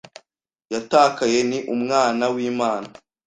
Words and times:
Yatakaye 0.73 1.39
ni 1.49 1.59
Umwana 1.75 2.23
w'Imana, 2.33 2.89